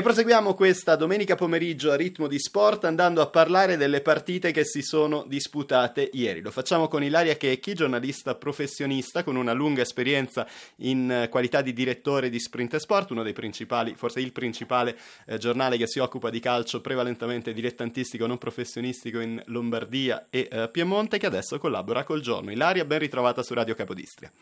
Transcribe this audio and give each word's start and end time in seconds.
E 0.00 0.02
proseguiamo 0.02 0.54
questa 0.54 0.96
domenica 0.96 1.34
pomeriggio 1.34 1.90
a 1.90 1.94
ritmo 1.94 2.26
di 2.26 2.38
sport 2.38 2.86
andando 2.86 3.20
a 3.20 3.26
parlare 3.26 3.76
delle 3.76 4.00
partite 4.00 4.50
che 4.50 4.64
si 4.64 4.80
sono 4.80 5.26
disputate 5.28 6.08
ieri. 6.14 6.40
Lo 6.40 6.50
facciamo 6.50 6.88
con 6.88 7.02
Ilaria 7.02 7.36
Checchi, 7.36 7.74
giornalista 7.74 8.34
professionista 8.34 9.22
con 9.22 9.36
una 9.36 9.52
lunga 9.52 9.82
esperienza 9.82 10.46
in 10.76 11.28
qualità 11.28 11.60
di 11.60 11.74
direttore 11.74 12.30
di 12.30 12.40
Sprint 12.40 12.76
Sport, 12.76 13.10
uno 13.10 13.22
dei 13.22 13.34
principali, 13.34 13.94
forse 13.94 14.20
il 14.20 14.32
principale 14.32 14.96
eh, 15.26 15.36
giornale 15.36 15.76
che 15.76 15.86
si 15.86 15.98
occupa 15.98 16.30
di 16.30 16.40
calcio 16.40 16.80
prevalentemente 16.80 17.52
dilettantistico, 17.52 18.26
non 18.26 18.38
professionistico 18.38 19.20
in 19.20 19.38
Lombardia 19.48 20.28
e 20.30 20.48
eh, 20.50 20.70
Piemonte, 20.70 21.18
che 21.18 21.26
adesso 21.26 21.58
collabora 21.58 22.04
col 22.04 22.22
giorno. 22.22 22.50
Ilaria, 22.50 22.86
ben 22.86 23.00
ritrovata 23.00 23.42
su 23.42 23.52
Radio 23.52 23.74
Capodistria. 23.74 24.32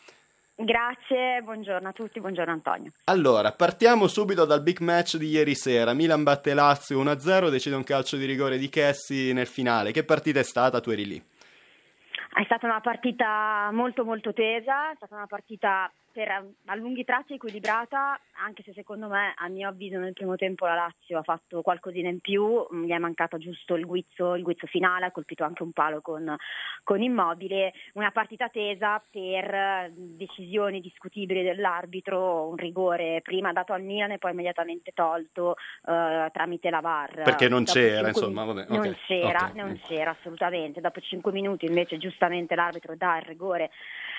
Grazie, 0.60 1.40
buongiorno 1.42 1.86
a 1.86 1.92
tutti, 1.92 2.18
buongiorno 2.18 2.50
Antonio. 2.50 2.90
Allora, 3.04 3.52
partiamo 3.52 4.08
subito 4.08 4.44
dal 4.44 4.60
big 4.60 4.80
match 4.80 5.16
di 5.16 5.28
ieri 5.28 5.54
sera. 5.54 5.94
Milan 5.94 6.24
batte 6.24 6.52
Lazio 6.52 7.00
1-0, 7.00 7.48
decide 7.48 7.76
un 7.76 7.84
calcio 7.84 8.16
di 8.16 8.24
rigore 8.24 8.58
di 8.58 8.68
Chessi 8.68 9.32
nel 9.32 9.46
finale. 9.46 9.92
Che 9.92 10.02
partita 10.02 10.40
è 10.40 10.42
stata? 10.42 10.80
Tu 10.80 10.90
eri 10.90 11.06
lì. 11.06 11.16
È 11.16 12.42
stata 12.42 12.66
una 12.66 12.80
partita 12.80 13.70
molto 13.72 14.04
molto 14.04 14.32
tesa, 14.32 14.90
è 14.90 14.96
stata 14.96 15.14
una 15.14 15.28
partita 15.28 15.88
per 16.18 16.44
a 16.64 16.74
lunghi 16.74 17.04
tratti 17.04 17.34
equilibrata, 17.34 18.18
anche 18.44 18.64
se 18.64 18.72
secondo 18.72 19.06
me, 19.06 19.34
a 19.36 19.46
mio 19.46 19.68
avviso, 19.68 19.98
nel 19.98 20.14
primo 20.14 20.34
tempo 20.34 20.66
la 20.66 20.74
Lazio 20.74 21.18
ha 21.18 21.22
fatto 21.22 21.62
qualcosina 21.62 22.08
in 22.08 22.18
più, 22.18 22.66
mm, 22.74 22.84
gli 22.86 22.90
è 22.90 22.98
mancato 22.98 23.38
giusto 23.38 23.76
il 23.76 23.86
guizzo, 23.86 24.34
il 24.34 24.42
guizzo 24.42 24.66
finale, 24.66 25.04
ha 25.06 25.10
colpito 25.12 25.44
anche 25.44 25.62
un 25.62 25.70
palo 25.70 26.00
con, 26.00 26.34
con 26.82 27.02
Immobile, 27.02 27.72
una 27.92 28.10
partita 28.10 28.48
tesa 28.48 29.00
per 29.08 29.92
decisioni 29.94 30.80
discutibili 30.80 31.44
dell'arbitro, 31.44 32.48
un 32.48 32.56
rigore 32.56 33.20
prima 33.22 33.52
dato 33.52 33.72
al 33.72 33.82
Milan 33.82 34.10
e 34.10 34.18
poi 34.18 34.32
immediatamente 34.32 34.90
tolto 34.92 35.50
uh, 35.82 36.30
tramite 36.32 36.68
la 36.68 36.80
VAR. 36.80 37.22
Perché 37.22 37.48
non 37.48 37.62
Dopo 37.62 37.78
c'era, 37.78 38.08
insomma, 38.08 38.42
vabbè. 38.42 38.66
Non 38.68 38.78
okay. 38.78 38.96
c'era, 39.06 39.50
okay. 39.50 39.54
non 39.54 39.80
c'era 39.84 40.10
assolutamente. 40.10 40.80
Dopo 40.80 40.98
5 40.98 41.30
minuti 41.30 41.66
invece 41.66 41.96
giustamente 41.96 42.56
l'arbitro 42.56 42.96
dà 42.96 43.18
il 43.18 43.24
rigore 43.24 43.70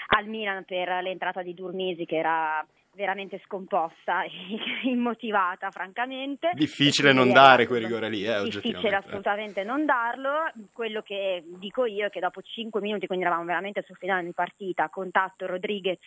al 0.09 0.27
Milan 0.27 0.63
per 0.65 0.87
l'entrata 1.01 1.41
di 1.41 1.53
Durmisi 1.53 2.05
che 2.05 2.17
era 2.17 2.65
veramente 2.93 3.41
scomposta 3.45 4.23
e 4.25 4.31
immotivata 4.83 5.69
francamente. 5.71 6.51
Difficile 6.53 7.13
non 7.13 7.31
dare 7.31 7.67
quel 7.67 7.83
rigore 7.83 8.09
lì, 8.09 8.25
eh, 8.25 8.43
Difficile 8.43 8.95
assolutamente 8.95 9.63
non 9.63 9.85
darlo. 9.85 10.51
Quello 10.71 11.01
che 11.01 11.43
dico 11.45 11.85
io 11.85 12.07
è 12.07 12.09
che 12.09 12.19
dopo 12.19 12.41
5 12.41 12.81
minuti, 12.81 13.07
quindi 13.07 13.25
eravamo 13.25 13.45
veramente 13.45 13.83
sul 13.85 13.97
finale 13.97 14.23
di 14.23 14.33
partita, 14.33 14.89
contatto 14.89 15.45
Rodriguez, 15.45 15.99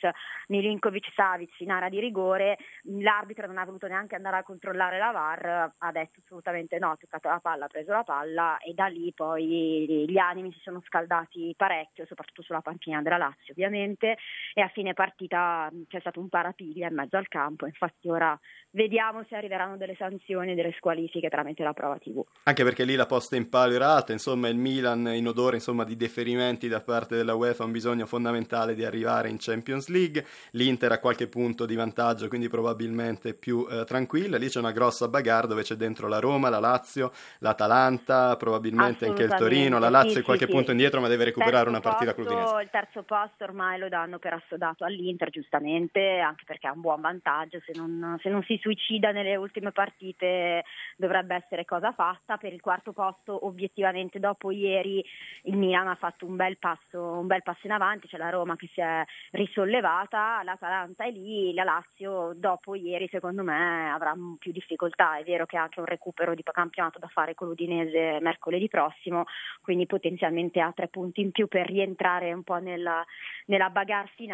Milinkovic, 0.49 1.13
Savic 1.15 1.61
in 1.61 1.71
area 1.71 1.89
di 1.89 2.01
rigore, 2.01 2.59
l'arbitro 2.99 3.47
non 3.47 3.59
ha 3.59 3.65
voluto 3.65 3.87
neanche 3.87 4.15
andare 4.15 4.37
a 4.37 4.43
controllare 4.43 4.99
la 4.99 5.11
VAR, 5.11 5.73
ha 5.79 5.93
detto 5.93 6.21
assolutamente 6.25 6.79
no, 6.79 6.91
ha 6.91 6.97
toccato 6.97 7.29
la 7.29 7.41
palla, 7.41 7.65
ha 7.67 7.69
preso 7.69 7.93
la 7.93 8.03
palla 8.03 8.59
e 8.59 8.73
da 8.75 8.87
lì 8.87 9.13
poi 9.15 10.07
gli 10.09 10.19
animi 10.19 10.53
si 10.53 10.61
sono 10.61 10.83
scaldati 10.87 11.55
parecchio, 11.57 12.07
soprattutto 12.07 12.43
sulla 12.43 12.61
panchina 12.61 13.03
della 13.03 13.19
Lazio 13.19 13.53
ovviamente 13.53 14.17
e 14.55 14.61
a 14.61 14.69
fine 14.69 14.93
partita 14.93 15.71
c'è 15.89 16.01
stato 16.01 16.21
un 16.21 16.29
parapiglio 16.29 16.87
in 16.87 16.95
mezzo 16.95 17.17
al 17.17 17.29
campo, 17.29 17.67
infatti 17.67 18.09
ora 18.09 18.39
vediamo 18.71 19.25
se 19.29 19.37
arriveranno 19.37 19.77
delle 19.77 19.95
sanzioni, 19.97 20.55
delle 20.55 20.75
squalifiche 20.77 21.29
tramite 21.29 21.63
la 21.63 21.73
prova 21.73 21.99
TV. 21.99 22.23
Anche 22.45 22.65
perché 22.65 22.85
lì 22.85 22.95
la 22.95 23.07
posta 23.07 23.37
in 23.37 23.49
palio 23.49 23.77
era 23.77 23.95
alta, 23.95 24.13
insomma 24.13 24.49
il 24.49 24.57
Milan 24.57 25.09
in 25.15 25.27
odore 25.27 25.57
insomma, 25.57 25.85
di 25.85 25.97
deferimenti 25.97 26.69
da 26.69 26.81
parte 26.81 27.17
della 27.17 27.35
UEFA 27.35 27.63
ha 27.63 27.67
un 27.67 27.73
bisogno 27.73 28.07
fondamentale 28.07 28.75
di 28.75 28.85
arrivare 28.85 29.29
in 29.29 29.37
Champions 29.39 29.89
League, 29.89 30.25
l'Inter 30.53 30.93
ha 30.93 30.99
qualche 30.99 31.29
punto 31.29 31.67
di 31.67 31.75
vantaggio, 31.75 32.29
quindi 32.29 32.49
probabilmente 32.49 33.35
più 33.35 33.67
eh, 33.71 33.85
tranquilla, 33.85 34.37
lì 34.37 34.49
c'è 34.49 34.59
una 34.59 34.73
grossa 34.73 35.09
bagarre 35.09 35.49
dove 35.49 35.63
c'è 35.63 35.75
dentro 35.75 36.09
la 36.09 36.19
Roma, 36.19 36.49
la 36.49 36.61
Lazio, 36.61 37.13
l'Atalanta, 37.39 38.37
probabilmente 38.37 39.07
anche 39.07 39.23
il 39.23 39.35
Torino, 39.35 39.79
la 39.79 39.91
Lazio 39.91 40.13
sì, 40.13 40.19
è 40.21 40.23
qualche 40.23 40.47
sì, 40.47 40.51
punto 40.51 40.67
sì. 40.67 40.73
indietro 40.73 41.01
ma 41.01 41.09
deve 41.09 41.25
recuperare 41.25 41.69
una 41.69 41.81
partita 41.81 42.15
posto, 42.15 42.29
clubinese. 42.29 42.63
Il 42.63 42.71
terzo 42.71 43.03
posto 43.03 43.45
ormai 43.45 43.79
lo 43.79 43.89
danno 43.89 44.19
per 44.19 44.33
assodato 44.43 44.85
all'Inter 44.85 45.31
giustamente, 45.31 46.19
anche 46.19 46.45
perché 46.47 46.67
ha 46.67 46.73
un 46.73 46.81
buon 46.81 47.01
vantaggio, 47.01 47.61
se 47.65 47.73
non, 47.75 48.19
se 48.21 48.29
non 48.29 48.43
si 48.43 48.59
suicida 48.61 49.11
nelle 49.11 49.37
ultime 49.37 49.73
partite 49.73 50.65
dovrebbe 50.97 51.35
essere 51.35 51.65
cosa 51.65 51.93
fatta. 51.93 52.37
Per 52.37 52.53
il 52.53 52.61
quarto 52.61 52.93
posto 52.93 53.47
obiettivamente 53.47 54.19
dopo 54.19 54.51
ieri 54.51 55.05
il 55.45 55.57
Milan 55.57 55.89
ha 55.89 55.95
fatto 55.95 56.27
un 56.27 56.37
bel 56.37 56.59
passo, 56.59 57.01
un 57.01 57.27
bel 57.27 57.43
passo 57.43 57.67
in 57.67 57.73
avanti, 57.73 58.09
c'è 58.09 58.19
la 58.19 58.31
Roma 58.31 58.57
che 58.57 58.69
si 58.73 58.81
è 58.81 59.05
risollevata, 59.33 60.43
l'Atalanta 60.43 61.05
è 61.05 61.11
lì, 61.11 61.53
la 61.55 61.65
Lazio 61.65 62.33
dopo 62.35 62.75
ieri 62.75 63.09
secondo 63.11 63.43
me 63.43 63.91
avrà 63.91 64.15
più 64.39 64.53
difficoltà, 64.53 65.17
è 65.17 65.25
vero 65.25 65.47
che 65.47 65.57
ha 65.57 65.63
anche 65.63 65.81
un 65.81 65.87
recupero 65.87 66.35
di 66.35 66.43
campionato 66.43 66.99
da 66.99 67.09
fare 67.09 67.35
con 67.35 67.49
l'Udinese 67.49 68.19
mercoledì 68.21 68.69
prossimo, 68.69 69.25
quindi 69.63 69.87
potenzialmente 69.87 70.61
ha 70.61 70.73
tre 70.73 70.89
punti 70.89 71.21
in 71.21 71.31
più 71.31 71.49
per 71.49 71.67
rientrare 71.67 72.33
un 72.33 72.43
po' 72.43 72.59
nella, 72.59 73.05
nella 73.47 73.71
bagarre 73.71 74.11
finale, 74.15 74.32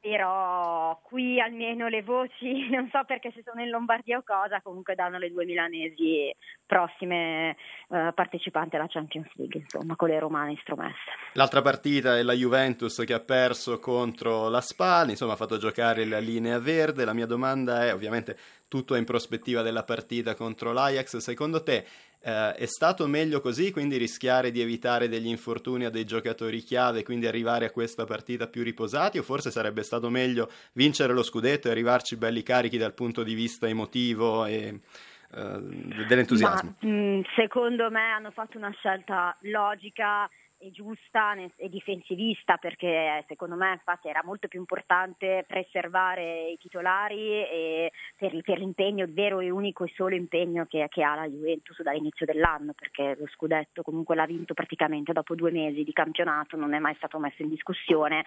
però 0.00 1.00
qui 1.02 1.40
almeno 1.40 1.88
le 1.88 2.02
voci, 2.02 2.68
non 2.70 2.88
so 2.92 3.02
perché 3.04 3.32
se 3.34 3.42
sono 3.44 3.62
in 3.62 3.70
Lombardia 3.70 4.18
o 4.18 4.22
cosa, 4.24 4.60
comunque 4.60 4.94
danno 4.94 5.18
le 5.18 5.30
due 5.30 5.44
milanesi 5.44 6.32
prossime 6.64 7.56
eh, 7.88 8.12
partecipanti 8.14 8.76
alla 8.76 8.86
Champions 8.88 9.28
League, 9.34 9.60
insomma, 9.60 9.96
con 9.96 10.08
le 10.08 10.18
romane 10.18 10.56
stromesse. 10.60 11.10
L'altra 11.32 11.62
partita 11.62 12.16
è 12.16 12.22
la 12.22 12.32
Juventus 12.32 13.02
che 13.04 13.14
ha 13.14 13.20
perso 13.20 13.78
contro 13.80 14.48
la 14.48 14.60
Spal, 14.60 15.10
insomma 15.10 15.32
ha 15.32 15.36
fatto 15.36 15.58
giocare 15.58 16.04
la 16.04 16.18
linea 16.18 16.58
verde, 16.58 17.04
la 17.04 17.14
mia 17.14 17.26
domanda 17.26 17.84
è 17.84 17.92
ovviamente 17.92 18.36
tutto 18.68 18.94
in 18.94 19.04
prospettiva 19.04 19.62
della 19.62 19.82
partita 19.82 20.34
contro 20.34 20.72
l'Ajax, 20.72 21.16
secondo 21.16 21.62
te 21.62 21.84
eh, 22.20 22.54
è 22.54 22.66
stato 22.66 23.06
meglio 23.06 23.40
così, 23.40 23.70
quindi 23.70 23.96
rischiare 23.96 24.50
di 24.50 24.60
evitare 24.60 25.08
degli 25.08 25.28
infortuni 25.28 25.84
a 25.84 25.90
dei 25.90 26.04
giocatori 26.04 26.60
chiave, 26.60 27.02
quindi 27.02 27.26
arrivare 27.26 27.66
a 27.66 27.70
questa 27.70 28.04
partita 28.04 28.48
più 28.48 28.62
riposati, 28.62 29.18
o 29.18 29.22
forse 29.22 29.50
sarebbe 29.50 29.82
stato 29.82 30.10
meglio 30.10 30.50
vincere 30.72 31.12
lo 31.12 31.22
scudetto 31.22 31.68
e 31.68 31.70
arrivarci 31.70 32.16
belli 32.16 32.42
carichi 32.42 32.76
dal 32.76 32.94
punto 32.94 33.22
di 33.22 33.34
vista 33.34 33.66
emotivo 33.66 34.44
e 34.44 34.80
eh, 35.34 35.60
dell'entusiasmo? 36.06 36.76
Ma, 36.80 36.88
mh, 36.88 37.22
secondo 37.36 37.90
me 37.90 38.10
hanno 38.10 38.30
fatto 38.30 38.58
una 38.58 38.70
scelta 38.70 39.36
logica 39.42 40.28
e 40.58 40.70
giusta 40.70 41.34
e 41.56 41.68
difensivista 41.68 42.56
perché 42.56 43.24
secondo 43.28 43.54
me 43.54 43.72
infatti 43.72 44.08
era 44.08 44.22
molto 44.24 44.48
più 44.48 44.58
importante 44.58 45.44
preservare 45.46 46.50
i 46.50 46.58
titolari 46.58 47.88
per, 48.16 48.40
per, 48.42 48.58
l'impegno, 48.58 49.04
il 49.04 49.12
vero 49.12 49.40
e 49.40 49.50
unico 49.50 49.84
e 49.84 49.92
solo 49.94 50.14
impegno 50.14 50.66
che, 50.66 50.86
che, 50.88 51.02
ha 51.02 51.14
la 51.14 51.28
Juventus 51.28 51.80
dall'inizio 51.82 52.26
dell'anno 52.26 52.72
perché 52.72 53.16
lo 53.18 53.26
scudetto 53.28 53.82
comunque 53.82 54.16
l'ha 54.16 54.26
vinto 54.26 54.54
praticamente 54.54 55.12
dopo 55.12 55.34
due 55.34 55.50
mesi 55.50 55.84
di 55.84 55.92
campionato, 55.92 56.56
non 56.56 56.74
è 56.74 56.78
mai 56.78 56.94
stato 56.96 57.18
messo 57.18 57.42
in 57.42 57.48
discussione, 57.48 58.24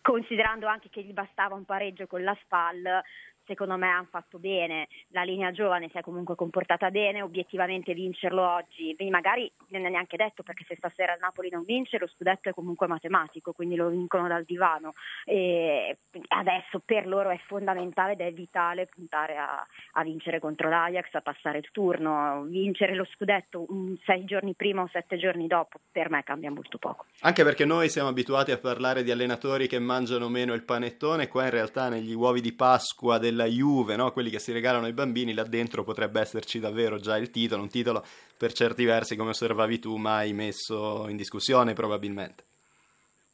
considerando 0.00 0.66
anche 0.66 0.88
che 0.88 1.02
gli 1.02 1.12
bastava 1.12 1.54
un 1.54 1.64
pareggio 1.64 2.06
con 2.06 2.22
la 2.22 2.36
SPAL 2.42 3.02
secondo 3.48 3.76
me 3.78 3.88
hanno 3.88 4.06
fatto 4.10 4.38
bene, 4.38 4.88
la 5.08 5.22
linea 5.22 5.50
giovane 5.50 5.88
si 5.88 5.96
è 5.96 6.02
comunque 6.02 6.34
comportata 6.34 6.90
bene, 6.90 7.22
obiettivamente 7.22 7.94
vincerlo 7.94 8.46
oggi, 8.46 8.94
magari 9.08 9.50
non 9.68 9.86
è 9.86 9.88
neanche 9.88 10.18
detto 10.18 10.42
perché 10.42 10.64
se 10.68 10.76
stasera 10.76 11.14
il 11.14 11.20
Napoli 11.20 11.48
non 11.48 11.64
vince 11.64 11.98
lo 11.98 12.06
scudetto 12.06 12.50
è 12.50 12.52
comunque 12.52 12.86
matematico, 12.86 13.52
quindi 13.52 13.74
lo 13.74 13.88
vincono 13.88 14.28
dal 14.28 14.44
divano 14.44 14.92
e 15.24 15.96
adesso 16.28 16.80
per 16.84 17.06
loro 17.06 17.30
è 17.30 17.40
fondamentale 17.46 18.12
ed 18.12 18.20
è 18.20 18.32
vitale 18.32 18.86
puntare 18.86 19.36
a, 19.36 19.66
a 19.92 20.02
vincere 20.02 20.38
contro 20.38 20.68
l'Ajax, 20.68 21.14
a 21.14 21.22
passare 21.22 21.58
il 21.58 21.70
turno, 21.72 22.44
vincere 22.44 22.94
lo 22.94 23.06
scudetto 23.06 23.66
sei 24.04 24.24
giorni 24.24 24.54
prima 24.54 24.82
o 24.82 24.88
sette 24.92 25.16
giorni 25.16 25.46
dopo 25.46 25.78
per 25.90 26.10
me 26.10 26.22
cambia 26.22 26.50
molto 26.50 26.76
poco. 26.76 27.06
Anche 27.20 27.44
perché 27.44 27.64
noi 27.64 27.88
siamo 27.88 28.10
abituati 28.10 28.52
a 28.52 28.58
parlare 28.58 29.02
di 29.02 29.10
allenatori 29.10 29.66
che 29.66 29.78
mangiano 29.78 30.28
meno 30.28 30.52
il 30.52 30.64
panettone, 30.64 31.28
qua 31.28 31.44
in 31.44 31.50
realtà 31.50 31.88
negli 31.88 32.12
uovi 32.12 32.42
di 32.42 32.52
Pasqua 32.52 33.16
del 33.18 33.37
della 33.38 33.46
Juve, 33.46 33.94
no? 33.94 34.10
quelli 34.10 34.30
che 34.30 34.40
si 34.40 34.50
regalano 34.50 34.86
ai 34.86 34.92
bambini, 34.92 35.32
là 35.32 35.44
dentro 35.44 35.84
potrebbe 35.84 36.20
esserci 36.20 36.58
davvero 36.58 36.98
già 36.98 37.16
il 37.16 37.30
titolo, 37.30 37.62
un 37.62 37.68
titolo 37.68 38.04
per 38.36 38.52
certi 38.52 38.84
versi, 38.84 39.14
come 39.14 39.30
osservavi 39.30 39.78
tu, 39.78 39.96
mai 39.96 40.32
messo 40.32 41.06
in 41.08 41.16
discussione 41.16 41.72
probabilmente. 41.72 42.47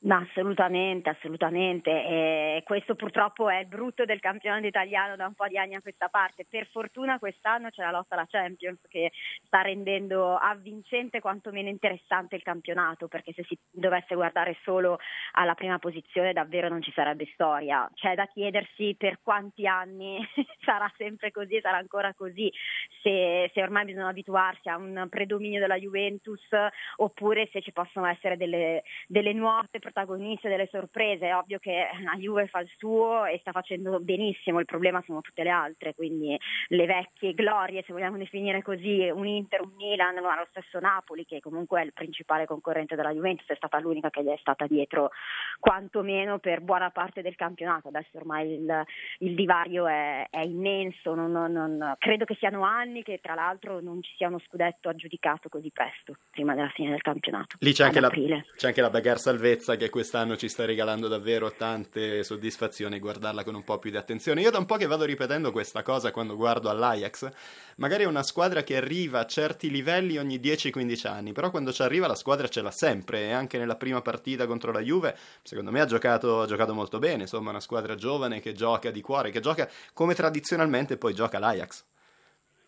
Ma 0.04 0.18
assolutamente, 0.18 1.08
assolutamente. 1.08 1.90
E 1.90 2.62
questo 2.66 2.94
purtroppo 2.94 3.48
è 3.48 3.60
il 3.60 3.66
brutto 3.66 4.04
del 4.04 4.20
campionato 4.20 4.66
italiano 4.66 5.16
da 5.16 5.26
un 5.26 5.32
po' 5.32 5.46
di 5.46 5.56
anni 5.56 5.76
a 5.76 5.80
questa 5.80 6.08
parte. 6.08 6.44
Per 6.46 6.66
fortuna 6.66 7.18
quest'anno 7.18 7.70
c'è 7.70 7.82
la 7.82 7.90
lotta 7.90 8.14
alla 8.14 8.26
Champions 8.28 8.80
che 8.88 9.12
sta 9.46 9.62
rendendo 9.62 10.36
avvincente 10.36 11.20
quantomeno 11.20 11.70
interessante 11.70 12.36
il 12.36 12.42
campionato, 12.42 13.08
perché 13.08 13.32
se 13.32 13.44
si 13.44 13.58
dovesse 13.70 14.14
guardare 14.14 14.58
solo 14.62 14.98
alla 15.32 15.54
prima 15.54 15.78
posizione 15.78 16.34
davvero 16.34 16.68
non 16.68 16.82
ci 16.82 16.92
sarebbe 16.92 17.26
storia. 17.32 17.88
C'è 17.94 18.14
da 18.14 18.26
chiedersi 18.26 18.94
per 18.98 19.20
quanti 19.22 19.66
anni 19.66 20.18
sarà 20.66 20.92
sempre 20.98 21.30
così, 21.30 21.60
sarà 21.62 21.78
ancora 21.78 22.12
così, 22.12 22.52
se, 23.00 23.50
se 23.54 23.62
ormai 23.62 23.86
bisogna 23.86 24.08
abituarsi 24.08 24.68
a 24.68 24.76
un 24.76 25.06
predominio 25.08 25.60
della 25.60 25.78
Juventus 25.78 26.46
oppure 26.96 27.48
se 27.52 27.62
ci 27.62 27.72
possono 27.72 28.04
essere 28.04 28.36
delle, 28.36 28.82
delle 29.06 29.32
nuove 29.32 29.68
protagoniste 29.94 30.48
delle 30.48 30.68
sorprese, 30.70 31.28
è 31.28 31.36
ovvio 31.36 31.60
che 31.60 31.86
la 32.02 32.16
Juve 32.18 32.48
fa 32.48 32.58
il 32.58 32.70
suo 32.76 33.24
e 33.24 33.38
sta 33.38 33.52
facendo 33.52 34.00
benissimo, 34.00 34.58
il 34.58 34.64
problema 34.64 35.00
sono 35.06 35.20
tutte 35.20 35.44
le 35.44 35.50
altre, 35.50 35.94
quindi 35.94 36.36
le 36.68 36.86
vecchie 36.86 37.32
glorie, 37.32 37.84
se 37.86 37.92
vogliamo 37.92 38.18
definire 38.18 38.60
così, 38.60 39.08
un 39.14 39.26
Inter, 39.26 39.60
un 39.60 39.70
Milan, 39.76 40.16
ma 40.16 40.36
lo 40.36 40.46
stesso 40.50 40.80
Napoli 40.80 41.24
che 41.24 41.40
comunque 41.40 41.80
è 41.80 41.84
il 41.84 41.92
principale 41.92 42.44
concorrente 42.44 42.96
della 42.96 43.12
Juventus, 43.12 43.46
è 43.46 43.54
stata 43.54 43.78
l'unica 43.78 44.10
che 44.10 44.24
gli 44.24 44.28
è 44.28 44.36
stata 44.40 44.66
dietro 44.66 45.10
quantomeno 45.60 46.38
per 46.40 46.60
buona 46.60 46.90
parte 46.90 47.22
del 47.22 47.36
campionato, 47.36 47.88
adesso 47.88 48.18
ormai 48.18 48.52
il, 48.54 48.84
il 49.18 49.34
divario 49.36 49.86
è, 49.86 50.26
è 50.28 50.40
immenso, 50.40 51.14
non, 51.14 51.30
non, 51.30 51.52
non, 51.52 51.94
credo 51.98 52.24
che 52.24 52.34
siano 52.34 52.64
anni 52.64 53.04
che 53.04 53.20
tra 53.22 53.34
l'altro 53.34 53.80
non 53.80 54.02
ci 54.02 54.12
sia 54.16 54.26
uno 54.26 54.40
scudetto 54.44 54.88
aggiudicato 54.88 55.48
così 55.48 55.70
presto, 55.72 56.16
prima 56.30 56.54
della 56.54 56.70
fine 56.70 56.90
del 56.90 57.02
campionato. 57.02 57.56
Lì 57.60 57.72
c'è 57.72 57.84
anche, 57.84 58.00
la, 58.00 58.08
c'è 58.08 58.66
anche 58.66 58.80
la 58.80 58.90
bagarre 58.90 59.18
salvezza 59.18 59.76
che 59.76 59.83
quest'anno 59.90 60.36
ci 60.36 60.48
sta 60.48 60.64
regalando 60.64 61.08
davvero 61.08 61.52
tante 61.52 62.22
soddisfazioni, 62.22 62.98
guardarla 62.98 63.44
con 63.44 63.54
un 63.54 63.64
po' 63.64 63.78
più 63.78 63.90
di 63.90 63.96
attenzione. 63.96 64.40
Io 64.40 64.50
da 64.50 64.58
un 64.58 64.66
po' 64.66 64.76
che 64.76 64.86
vado 64.86 65.04
ripetendo 65.04 65.52
questa 65.52 65.82
cosa 65.82 66.10
quando 66.10 66.36
guardo 66.36 66.68
all'Ajax, 66.68 67.30
magari 67.76 68.04
è 68.04 68.06
una 68.06 68.22
squadra 68.22 68.62
che 68.62 68.76
arriva 68.76 69.20
a 69.20 69.26
certi 69.26 69.70
livelli 69.70 70.18
ogni 70.18 70.38
10-15 70.38 71.06
anni, 71.06 71.32
però 71.32 71.50
quando 71.50 71.72
ci 71.72 71.82
arriva 71.82 72.06
la 72.06 72.14
squadra 72.14 72.48
ce 72.48 72.62
l'ha 72.62 72.70
sempre 72.70 73.22
e 73.22 73.32
anche 73.32 73.58
nella 73.58 73.76
prima 73.76 74.02
partita 74.02 74.46
contro 74.46 74.72
la 74.72 74.80
Juve, 74.80 75.16
secondo 75.42 75.70
me 75.70 75.80
ha 75.80 75.86
giocato, 75.86 76.42
ha 76.42 76.46
giocato 76.46 76.74
molto 76.74 76.98
bene, 76.98 77.22
insomma 77.22 77.50
una 77.50 77.60
squadra 77.60 77.94
giovane 77.94 78.40
che 78.40 78.52
gioca 78.52 78.90
di 78.90 79.00
cuore, 79.00 79.30
che 79.30 79.40
gioca 79.40 79.68
come 79.92 80.14
tradizionalmente 80.14 80.96
poi 80.96 81.14
gioca 81.14 81.38
l'Ajax. 81.38 81.84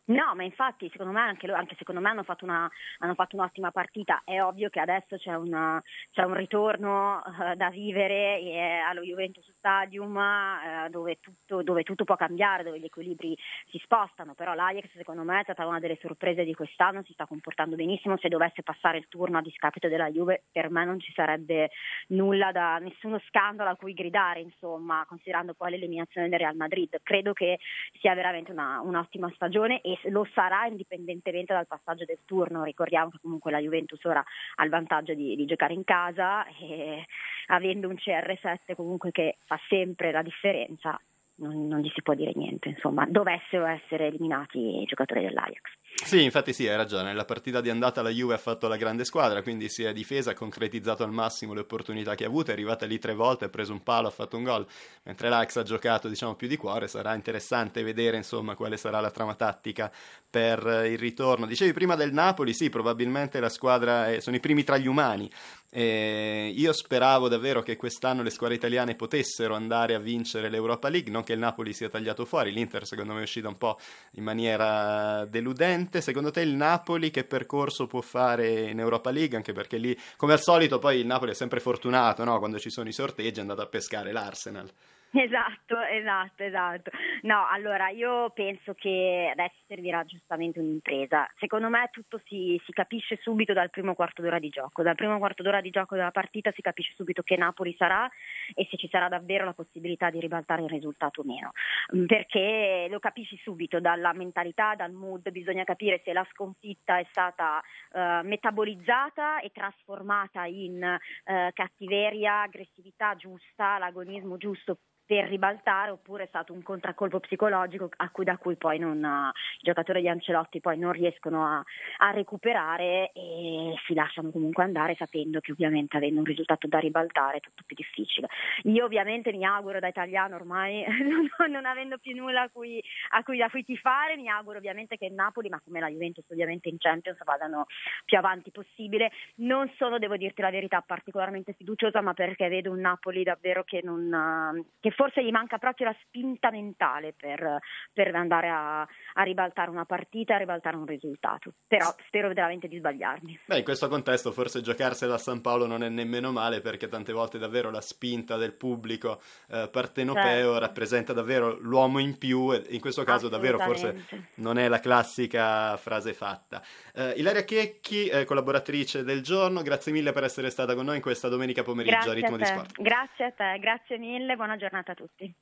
No, 0.09 0.35
ma 0.37 0.45
infatti 0.45 0.89
secondo 0.91 1.13
me 1.13 1.21
anche, 1.21 1.51
anche 1.51 1.75
secondo 1.77 2.01
me 2.01 2.09
hanno 2.09 2.23
fatto, 2.23 2.45
una, 2.45 2.71
hanno 2.99 3.15
fatto, 3.15 3.35
un'ottima 3.35 3.73
partita. 3.73 4.23
È 4.25 4.41
ovvio 4.41 4.69
che 4.69 4.79
adesso 4.79 5.17
c'è, 5.17 5.35
una, 5.35 5.83
c'è 6.13 6.23
un 6.23 6.35
ritorno 6.35 7.21
uh, 7.25 7.55
da 7.57 7.71
vivere 7.71 8.39
eh, 8.39 8.83
allo 8.89 9.03
Juventus 9.03 9.45
Stadium 9.59 10.15
uh, 10.15 10.89
dove, 10.91 11.19
tutto, 11.19 11.63
dove, 11.65 11.83
tutto, 11.83 12.05
può 12.05 12.15
cambiare, 12.15 12.63
dove 12.63 12.79
gli 12.79 12.85
equilibri 12.85 13.37
si 13.69 13.79
spostano. 13.83 14.35
Però 14.35 14.55
l'Ajax 14.55 14.93
secondo 14.95 15.25
me 15.25 15.41
è 15.41 15.43
stata 15.43 15.67
una 15.67 15.81
delle 15.81 15.99
sorprese 16.01 16.45
di 16.45 16.55
quest'anno, 16.55 17.03
si 17.03 17.13
sta 17.13 17.27
comportando 17.27 17.75
benissimo. 17.75 18.17
Se 18.19 18.29
dovesse 18.29 18.63
passare 18.63 18.99
il 18.99 19.09
turno 19.09 19.39
a 19.39 19.43
discapito 19.43 19.89
della 19.89 20.09
Juve, 20.09 20.45
per 20.53 20.71
me 20.71 20.85
non 20.85 21.01
ci 21.01 21.13
sarebbe 21.15 21.71
nulla 22.09 22.53
da 22.53 22.79
nessuno 22.79 23.21
scandalo 23.27 23.71
a 23.71 23.77
cui 23.77 23.93
gridare, 23.93 24.39
insomma, 24.39 25.05
considerando 25.09 25.55
poi 25.55 25.73
l'eliminazione 25.73 26.29
del 26.29 26.39
Real 26.39 26.55
Madrid. 26.55 26.97
Credo 27.03 27.33
che 27.33 27.59
sia 27.99 28.15
veramente 28.15 28.53
una, 28.53 28.81
un'ottima 28.83 29.29
stagione 29.35 29.81
e 29.81 29.96
lo 30.05 30.27
sarà 30.33 30.67
indipendentemente 30.67 31.53
dal 31.53 31.67
passaggio 31.67 32.05
del 32.05 32.21
turno. 32.25 32.65
Ricordiamo 32.65 33.11
che 33.11 33.19
comunque 33.21 33.51
la 33.51 33.59
Juventus 33.59 34.03
ora 34.05 34.25
ha 34.57 34.65
il 34.65 34.71
vantaggio 34.71 35.15
di, 35.15 35.37
di 35.37 35.45
giocare 35.45 35.75
in 35.75 35.85
casa 35.85 36.47
e 36.47 37.07
avendo 37.47 37.89
un 37.89 37.95
CR7 37.95 38.75
comunque 38.75 39.11
che 39.11 39.37
fa 39.45 39.59
sempre 39.69 40.13
la 40.13 40.23
differenza, 40.23 41.01
non, 41.37 41.67
non, 41.67 41.81
gli 41.81 41.91
si 41.95 42.03
può 42.03 42.15
dire 42.15 42.33
niente, 42.35 42.71
insomma, 42.71 43.07
dovessero 43.07 43.67
essere 43.67 44.07
eliminati 44.07 44.59
i 44.59 44.85
giocatori 44.85 45.23
dell'Ajax. 45.23 45.61
Sì, 46.05 46.23
infatti 46.23 46.53
sì, 46.53 46.67
hai 46.69 46.77
ragione, 46.77 47.05
nella 47.05 47.25
partita 47.25 47.61
di 47.61 47.71
andata 47.71 48.03
la 48.03 48.11
Juve 48.11 48.35
ha 48.35 48.39
fatto 48.39 48.69
la 48.69 48.77
grande 48.77 49.05
squadra, 49.05 49.43
quindi 49.43 49.69
si 49.69 49.85
è 49.85 49.93
difesa, 49.93 50.31
ha 50.31 50.35
concretizzato 50.35 51.03
al 51.03 51.13
massimo 51.13 51.55
le 51.55 51.61
opportunità 51.61 52.15
che 52.15 52.25
ha 52.25 52.29
avuto, 52.29 52.51
è 52.51 52.53
arrivata 52.55 52.87
lì 52.87 52.99
tre 52.99 53.15
volte, 53.15 53.47
ha 53.47 53.49
preso 53.49 53.73
un 53.73 53.83
palo, 53.83 54.09
ha 54.09 54.11
fatto 54.11 54.37
un 54.37 54.45
gol, 54.45 54.67
mentre 55.05 55.29
l'Ajax 55.29 55.57
ha 55.57 55.63
giocato 55.63 56.09
diciamo 56.09 56.35
più 56.35 56.49
di 56.49 56.57
cuore, 56.57 56.89
sarà 56.89 57.15
interessante 57.15 57.83
vedere 57.83 58.17
insomma 58.17 58.55
quale 58.55 58.77
sarà 58.77 59.01
la 59.01 59.11
trama 59.11 59.35
tattica 59.35 59.91
per 60.29 60.87
il 60.87 60.99
ritorno. 60.99 61.47
Dicevi 61.47 61.73
prima 61.73 61.97
del 61.97 62.13
Napoli, 62.13 62.55
sì, 62.55 62.69
probabilmente 62.69 63.41
la 63.41 63.49
squadra 63.49 64.09
è, 64.09 64.21
sono 64.21 64.37
i 64.37 64.41
primi 64.41 64.65
tra 64.65 64.77
gli 64.77 64.87
umani, 64.87 65.31
e 65.79 66.55
io 66.57 66.73
speravo 66.73 67.29
davvero 67.29 67.61
che 67.61 67.77
quest'anno 67.77 68.23
le 68.23 68.31
squadre 68.31 68.57
italiane 68.57 68.95
potessero 68.95 69.55
andare 69.55 69.93
a 69.93 69.99
vincere 69.99 70.49
l'Europa 70.49 70.89
League, 70.89 71.13
non 71.13 71.23
che 71.23 71.35
il 71.35 71.39
Napoli 71.39 71.75
sia 71.75 71.91
tagliato 71.91 72.25
fuori, 72.25 72.51
l'Inter 72.51 72.87
secondo 72.87 73.13
me 73.13 73.19
è 73.19 73.25
uscita 73.25 73.49
un 73.49 73.59
po' 73.59 73.79
in 74.13 74.25
maniera 74.25 75.27
deludente. 75.27 76.01
Secondo 76.01 76.31
te 76.31 76.41
il 76.41 76.55
Napoli 76.55 77.11
che 77.11 77.25
percorso 77.25 77.87
può 77.87 78.01
fare 78.01 78.71
in 78.71 78.81
Europa 78.81 79.11
League? 79.11 79.37
Anche 79.37 79.53
perché 79.53 79.77
lì, 79.77 79.95
come 80.17 80.33
al 80.33 80.41
solito, 80.41 80.79
poi 80.79 81.01
il 81.01 81.05
Napoli 81.05 81.33
è 81.33 81.35
sempre 81.35 81.61
fortunato, 81.61 82.25
no? 82.25 82.39
quando 82.39 82.59
ci 82.59 82.71
sono 82.71 82.89
i 82.89 82.93
sorteggi 82.93 83.37
è 83.37 83.43
andato 83.43 83.61
a 83.61 83.67
pescare 83.67 84.13
l'Arsenal. 84.13 84.73
Esatto, 85.17 85.81
esatto, 85.81 86.43
esatto. 86.43 86.91
No, 87.23 87.47
allora 87.49 87.89
io 87.89 88.31
penso 88.31 88.75
che 88.75 89.31
adesso 89.33 89.57
servirà 89.67 90.05
giustamente 90.05 90.59
un'impresa. 90.59 91.27
Secondo 91.39 91.69
me 91.69 91.89
tutto 91.91 92.21
si, 92.25 92.61
si, 92.65 92.73
capisce 92.73 93.17
subito 93.23 93.53
dal 93.53 93.71
primo 93.71 93.95
quarto 93.95 94.21
d'ora 94.21 94.39
di 94.39 94.49
gioco. 94.49 94.83
Dal 94.83 94.95
primo 94.95 95.19
quarto 95.19 95.43
d'ora 95.43 95.61
di 95.61 95.71
gioco 95.71 95.95
della 95.95 96.11
partita 96.11 96.53
si 96.53 96.61
capisce 96.61 96.93
subito 96.95 97.23
che 97.23 97.37
Napoli 97.37 97.75
sarà 97.79 98.09
e 98.55 98.67
se 98.71 98.77
ci 98.77 98.89
sarà 98.89 99.09
davvero 99.09 99.45
la 99.45 99.53
possibilità 99.53 100.11
di 100.11 100.21
ribaltare 100.21 100.63
il 100.63 100.69
risultato 100.69 101.21
o 101.21 101.25
meno. 101.25 101.53
Mm, 101.95 102.07
perché 102.07 102.87
lo 102.91 102.99
capisci 102.99 103.37
subito 103.43 103.81
dalla 103.81 104.13
mentalità, 104.13 104.75
dal 104.75 104.93
mood, 104.93 105.31
bisogna 105.31 105.65
capire 105.65 106.01
se 106.05 106.13
la 106.13 106.27
sconfitta 106.33 106.99
è 106.99 107.07
stata 107.11 107.61
uh, 107.93 108.27
metabolizzata 108.27 109.41
e 109.41 109.51
trasformata 109.53 110.45
in 110.45 110.83
uh, 110.83 111.51
cattiveria, 111.53 112.43
aggressività 112.43 113.15
giusta, 113.17 113.79
l'agonismo 113.79 114.37
giusto 114.37 114.79
per 115.07 115.29
ribaltare 115.29 115.93
oppure 115.93 116.25
è 116.25 116.27
stato 116.27 116.53
un 116.53 116.63
contraccolpo 116.63 117.21
psicologico 117.21 117.89
cui, 118.11 118.25
da 118.25 118.37
cui 118.37 118.57
poi 118.57 118.79
non, 118.79 118.99
i 118.99 119.63
giocatori 119.63 120.01
di 120.01 120.09
Ancelotti 120.09 120.61
poi 120.61 120.79
non 120.79 120.93
riescono 120.93 121.45
a, 121.47 121.63
a, 121.99 122.11
recuperare 122.11 123.13
e 123.13 123.75
si 123.87 123.95
lasciano 123.95 124.31
comunque 124.31 124.65
andare 124.65 124.97
sapendo 124.97 125.41
che 125.41 125.53
ovviamente 125.53 125.97
avendo 125.97 126.21
un 126.21 126.25
risultato 126.25 126.67
da 126.67 126.79
ribaltare 126.79 127.39
è 127.39 127.41
tutto 127.41 127.63
più 127.65 127.77
difficile. 127.77 128.29
Io 128.65 128.85
ovviamente 128.85 129.33
mi 129.33 129.45
auguro 129.45 129.79
da 129.79 129.89
italiano 129.89 130.35
ormai 130.35 130.85
non, 131.39 131.51
non 131.51 131.67
avendo 131.67 131.99
più 131.99 132.15
nulla 132.17 132.43
a 132.43 132.49
cui, 132.51 132.83
a 133.11 133.23
cui, 133.23 133.41
a 133.43 133.51
cui 133.51 133.65
tifare, 133.65 134.17
mi 134.17 134.29
auguro 134.29 134.59
ovviamente 134.59 134.97
che 134.97 135.09
Napoli, 135.11 135.49
ma 135.49 135.61
come 135.65 135.81
la 135.81 135.89
Juventus 135.89 136.25
ovviamente 136.31 136.69
in 136.69 136.79
Champions 136.79 137.23
vadano 137.25 137.67
più 138.05 138.19
avanti 138.19 138.51
possibile. 138.51 139.13
Non 139.37 139.71
sono, 139.77 139.99
devo 139.99 140.17
dirti 140.17 140.43
la 140.43 140.51
verità, 140.51 140.83
particolarmente 140.85 141.53
fiduciosa, 141.53 142.01
ma 142.01 142.15
perché 142.15 142.49
vedo 142.49 142.71
un 142.71 142.81
Napoli 142.81 143.23
davvero 143.23 143.63
che 143.65 143.81
non... 143.83 144.65
Che 144.81 144.91
forse 144.97 145.23
gli 145.23 145.31
manca 145.31 145.59
proprio 145.59 145.89
la 145.89 145.97
spinta 146.03 146.51
mentale 146.51 147.15
per, 147.17 147.59
per 147.93 148.15
andare 148.15 148.49
a, 148.49 148.81
a, 148.81 149.23
ribaltare 149.23 149.71
una 149.71 149.85
partita, 149.85 150.35
a 150.35 150.39
ribaltare 150.39 150.77
un 150.77 150.87
risultato. 150.87 151.53
Però 151.67 151.95
spero 152.07 152.29
veramente 152.33 152.67
di 152.67 152.79
sbagliarmi. 152.79 153.41
Beh, 153.45 153.59
in 153.59 153.65
questo 153.65 153.89
contesto 153.89 154.33
forse 154.33 154.63
giocarsela 154.63 155.15
a 155.15 155.19
San 155.19 155.41
Paolo 155.41 155.67
non 155.67 155.85
è 155.85 155.89
nemmeno 155.89 156.33
male 156.33 156.61
perché 156.61 156.89
tante 156.89 157.13
volte 157.13 157.39
davvero 157.39 157.71
la 157.71 157.81
spinta 157.81 158.37
del 158.37 158.55
pubblico 158.55 159.21
eh, 159.51 159.69
partenopeo 159.71 160.53
certo. 160.53 160.59
rappresenta 160.59 161.13
davvero 161.13 161.57
l'uomo 161.61 161.99
in 161.99 162.19
più 162.19 162.53
e 162.53 162.65
in 162.71 162.81
questo 162.81 163.05
caso 163.05 163.29
davvero 163.29 163.59
forse 163.59 164.07
non 164.37 164.59
è 164.59 164.69
la 164.69 164.81
classica 164.81 165.77
frase 165.77 166.15
fatta. 166.15 166.63
Eh, 166.95 167.15
Ilaria 167.17 167.45
Checchi, 167.45 168.07
eh, 168.07 168.25
collaboratrice 168.25 169.05
del 169.05 169.23
giorno, 169.23 169.63
grazie 169.63 169.93
mille 169.93 170.13
per 170.13 170.25
essere 170.25 170.51
stata 170.51 170.75
con 170.75 170.87
noi 170.87 170.97
in 170.97 171.03
questa 171.03 171.29
domenica 171.29 171.63
pomeriggio 171.63 171.95
grazie 171.95 172.11
a 172.11 172.15
Ritmo 172.15 172.37
di 172.37 172.45
Sport. 172.45 172.81
Grazie 172.81 173.25
a 173.27 173.31
te, 173.33 173.59
grazie 173.59 173.99
mille, 173.99 174.37
buona 174.37 174.57
giornata 174.87 174.93
a 174.93 174.95
tutti. 174.95 175.35